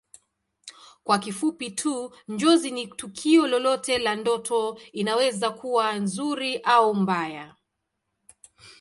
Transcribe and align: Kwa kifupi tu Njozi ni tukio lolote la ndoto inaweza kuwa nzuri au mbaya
Kwa 1.03 1.19
kifupi 1.19 1.71
tu 1.71 2.11
Njozi 2.27 2.71
ni 2.71 2.87
tukio 2.87 3.47
lolote 3.47 3.97
la 3.99 4.15
ndoto 4.15 4.77
inaweza 4.93 5.49
kuwa 5.51 5.93
nzuri 5.93 6.57
au 6.57 6.95
mbaya 6.95 7.55